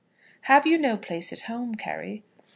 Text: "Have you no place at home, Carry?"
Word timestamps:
"Have 0.49 0.65
you 0.65 0.79
no 0.79 0.97
place 0.97 1.31
at 1.31 1.41
home, 1.41 1.75
Carry?" 1.75 2.23